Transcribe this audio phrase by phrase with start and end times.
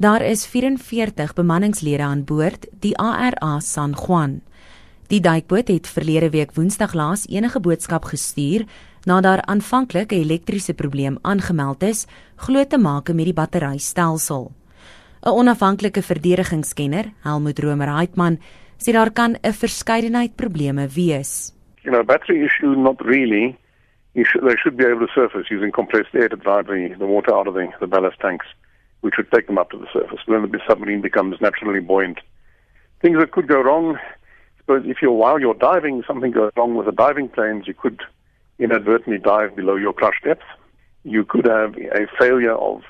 [0.00, 4.40] Daar is 44 bemanningslede aan boord die ARA San Juan.
[5.12, 8.64] Die duikboot het verlede week Woensdag laas enige boodskap gestuur
[9.04, 14.52] nadat daar aanvanklik 'n elektriese probleem aangemeld is, glo te maak met die batterystelsel.
[15.22, 18.38] 'n Onafhanklike verdedigingskenner, Helmut Romer Heitman,
[18.78, 21.52] sê daar kan 'n verskeidenheid probleme wees.
[21.82, 23.56] You know, battery issue not really.
[24.12, 27.06] You should, they should be able to surface using compressed air to drive the, the
[27.06, 28.46] water out of the, the ballast tanks,
[29.00, 30.20] which would take them up to the surface.
[30.26, 32.18] Then the submarine becomes naturally buoyant.
[33.00, 33.98] Things that could go wrong,
[34.58, 38.00] suppose if you're while you're diving, something goes wrong with the diving planes, you could
[38.58, 40.44] inadvertently dive below your crush depth.
[41.02, 42.82] You could have a failure of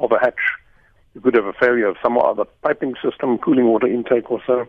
[0.00, 0.40] of a hatch.
[1.14, 4.66] You could have a failure of some other piping system, cooling water intake or so.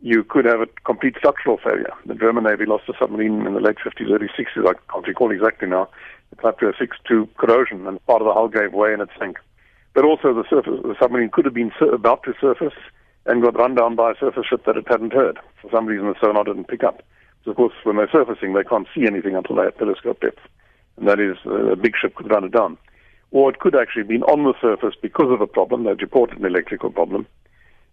[0.00, 1.92] You could have a complete structural failure.
[2.06, 5.30] The German Navy lost a submarine in the late 50s, early 60s, I can't recall
[5.30, 5.88] exactly now,
[6.30, 9.38] the Clapter 6 to corrosion, and part of the hull gave way and it sank.
[9.94, 12.78] But also the surface, the submarine could have been about to surface
[13.26, 15.38] and got run down by a surface ship that it hadn't heard.
[15.60, 17.02] For some reason, the sonar didn't pick up.
[17.44, 20.40] So of course, when they're surfacing, they can't see anything until they're telescope depth.
[20.96, 22.78] And that is, uh, a big ship could run it down.
[23.30, 25.84] Or it could actually have been on the surface because of a problem.
[25.84, 27.26] They'd reported an electrical problem.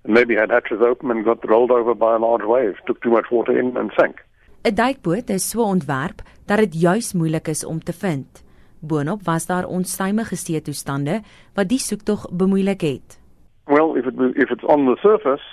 [0.04, 3.12] And maybe had hatches open and got rolled over by a large wave, took too
[3.12, 4.24] much water in and sank.
[4.64, 8.44] 'n Duikboot is so ontwerp dat dit juis moeilik is om te vind.
[8.80, 11.22] Boonop was daar onstuimige seetoestande
[11.54, 13.20] wat die soektog bemoeilik het.
[13.66, 15.44] Well, if it if it's on the surface,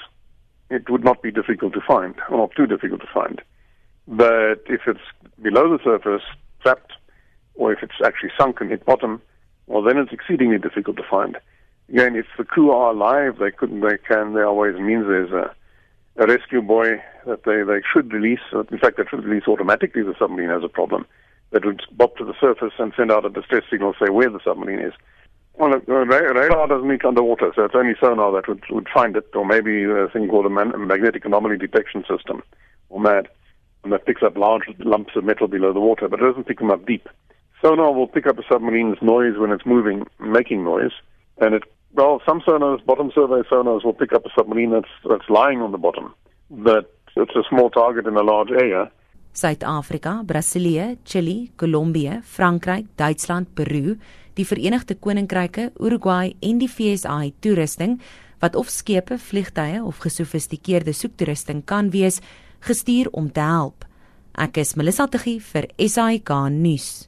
[0.70, 3.42] it would not be difficult to find, or too difficult to find.
[4.06, 5.06] But if it's
[5.42, 6.24] below the surface,
[6.62, 6.92] trapped,
[7.54, 9.20] or if it's actually sunk and hit bottom,
[9.66, 11.36] well, then it's exceedingly difficult to find.
[11.88, 15.06] Again, if the crew are alive, they couldn't, they can, there are ways and means.
[15.06, 15.54] There's a,
[16.16, 18.41] a rescue buoy that they, they should release.
[18.52, 21.06] In fact, they should release automatically the submarine has a problem.
[21.57, 24.41] That would bop to the surface and send out a distress signal, say where the
[24.45, 24.93] submarine is.
[25.55, 29.31] Well, uh, radar doesn't reach underwater, so it's only sonar that would, would find it,
[29.35, 32.43] or maybe a thing called a, man, a magnetic anomaly detection system,
[32.91, 33.29] or MAD.
[33.84, 36.59] and that picks up large lumps of metal below the water, but it doesn't pick
[36.59, 37.09] them up deep.
[37.62, 40.93] Sonar will pick up a submarine's noise when it's moving, making noise,
[41.39, 41.62] and it
[41.95, 45.72] well, some sonars, bottom survey sonars, will pick up a submarine that's that's lying on
[45.72, 46.15] the bottom,
[46.50, 48.91] but it's a small target in a large area.
[49.36, 53.97] Suid-Afrika, Brasilië, Chili, Kolombie, Frankryk, Duitsland, Peru,
[54.36, 57.98] die Verenigde Koninkryke, Uruguay en die VSA het toerusting
[58.41, 62.20] wat of skepe, vliegtye of gesofistikeerde soektoerusting kan wees
[62.64, 63.84] gestuur om te help.
[64.36, 67.06] Ek is Melissa Tuggie vir SAK nuus.